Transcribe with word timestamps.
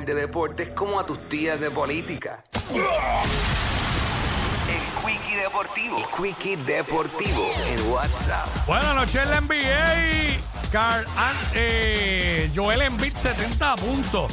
hablar 0.00 0.04
de 0.06 0.14
deportes 0.14 0.70
como 0.70 0.98
a 1.00 1.06
tus 1.06 1.28
tías 1.28 1.60
de 1.60 1.70
política. 1.70 2.42
El 4.68 5.04
Quickie 5.04 5.36
Deportivo. 5.36 5.96
El 5.98 6.04
Quickie 6.16 6.56
Deportivo 6.56 7.50
en 7.68 7.90
WhatsApp. 7.90 8.48
Buenas 8.66 8.94
noches 8.94 9.16
en 9.22 9.30
la 9.30 9.40
NBA. 9.40 10.36
Carl 10.70 11.04
Ant- 11.16 11.50
eh, 11.54 12.50
Joel 12.54 12.82
Embiid 12.82 13.14
70 13.16 13.74
puntos 13.76 14.32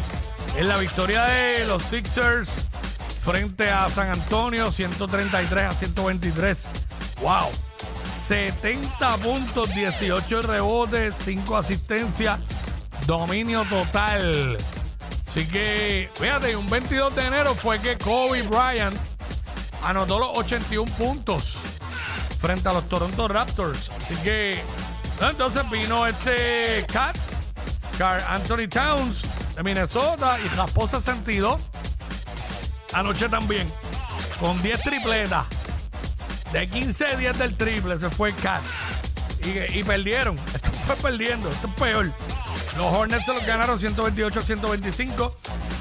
en 0.55 0.67
la 0.67 0.77
victoria 0.77 1.25
de 1.25 1.65
los 1.65 1.81
Sixers 1.83 2.49
frente 3.23 3.69
a 3.69 3.89
San 3.89 4.09
Antonio 4.09 4.71
133 4.71 5.63
a 5.63 5.71
123. 5.71 6.67
Wow. 7.21 7.49
70 8.27 9.17
puntos, 9.17 9.73
18 9.73 10.41
rebotes, 10.41 11.15
5 11.23 11.57
asistencias, 11.57 12.39
dominio 13.05 13.63
total. 13.65 14.57
Así 15.37 15.47
que, 15.49 16.09
fíjate, 16.15 16.55
un 16.55 16.65
22 16.67 17.13
de 17.13 17.21
enero 17.21 17.53
fue 17.53 17.77
que 17.79 17.95
Kobe 17.95 18.41
Bryant 18.41 18.97
anotó 19.83 20.17
los 20.17 20.35
81 20.35 20.91
puntos 20.93 21.59
frente 22.41 22.67
a 22.67 22.73
los 22.73 22.89
Toronto 22.89 23.27
Raptors. 23.27 23.91
Así 23.95 24.15
que 24.23 24.59
entonces 25.21 25.69
vino 25.69 26.07
este 26.07 26.83
Cat, 26.91 27.15
Carl 27.99 28.19
Anthony 28.29 28.67
Towns 28.67 29.25
de 29.55 29.61
Minnesota 29.61 30.39
y 30.43 30.47
raspó 30.55 30.87
62. 30.87 31.61
Anoche 32.93 33.29
también, 33.29 33.71
con 34.39 34.59
10 34.63 34.81
tripletas. 34.81 35.45
De 36.51 36.67
15 36.67 37.15
10 37.15 37.37
del 37.37 37.55
triple 37.55 37.99
se 37.99 38.09
fue 38.09 38.33
Cat. 38.33 38.63
Y, 39.75 39.83
perdieron. 39.83 40.35
Esto 40.55 40.71
fue 40.71 40.95
perdiendo. 40.95 41.47
Esto 41.49 41.67
es 41.67 41.73
peor. 41.75 42.13
Los 42.77 42.93
Hornets 42.93 43.25
se 43.25 43.33
los 43.33 43.45
ganaron 43.45 43.79
128 43.79 44.41
125. 44.41 45.37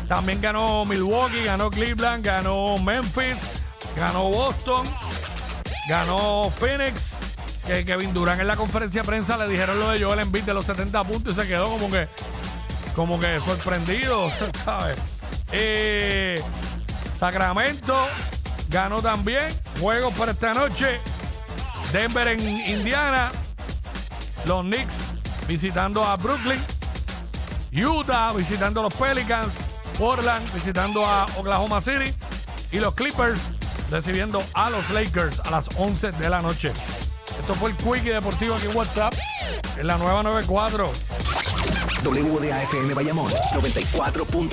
También 0.09 0.41
ganó 0.41 0.85
Milwaukee, 0.85 1.45
ganó 1.45 1.71
Cleveland, 1.71 2.25
ganó 2.25 2.79
Memphis, 2.79 3.37
ganó 3.97 4.31
Boston. 4.31 4.87
Ganó 5.89 6.51
Phoenix. 6.51 7.17
Que 7.67 7.85
Kevin 7.85 8.15
Durant 8.15 8.41
en 8.41 8.47
la 8.47 8.57
conferencia 8.57 9.03
de 9.03 9.07
prensa 9.09 9.37
le 9.37 9.49
dijeron 9.49 9.79
lo 9.81 9.91
de 9.91 10.03
Joel 10.03 10.21
Embiid 10.21 10.45
de 10.45 10.55
los 10.55 10.65
70 10.65 11.03
puntos 11.05 11.37
y 11.37 11.41
se 11.41 11.49
quedó 11.49 11.69
como 11.69 11.91
que 11.91 12.09
como 12.95 13.21
que 13.21 13.41
sorprendido, 13.41 14.31
¿sabes? 14.65 14.97
Eh, 15.53 16.41
Sacramento 17.19 17.95
ganó 18.71 19.03
también. 19.03 19.49
Juegos 19.81 20.15
para 20.15 20.33
esta 20.33 20.55
noche. 20.55 21.01
Denver 21.93 22.29
en 22.29 22.41
Indiana. 22.41 23.31
Los 24.47 24.63
Knicks 24.63 24.95
visitando 25.47 26.05
a 26.05 26.17
Brooklyn. 26.17 26.63
Utah 27.77 28.33
visitando 28.33 28.81
a 28.81 28.85
los 28.85 28.95
Pelicans. 28.95 29.53
Portland 29.99 30.51
visitando 30.55 31.07
a 31.07 31.27
Oklahoma 31.37 31.81
City. 31.81 32.13
Y 32.73 32.79
los 32.79 32.95
Clippers 32.95 33.51
recibiendo 33.91 34.43
a 34.55 34.71
los 34.71 34.91
Lakers 34.91 35.41
a 35.41 35.51
las 35.51 35.69
11 35.77 36.13
de 36.13 36.31
la 36.31 36.41
noche. 36.41 36.73
Esto 37.39 37.55
fue 37.55 37.71
el 37.71 37.77
Quickie 37.77 38.13
Deportivo 38.13 38.55
aquí 38.55 38.67
en 38.67 38.77
WhatsApp. 38.77 39.15
En 39.77 39.87
la 39.87 39.99
nueva 39.99 40.23
94. 40.23 40.91
WDAFM 42.03 42.95
Bayamón 42.95 43.31
94.5. 43.31 44.49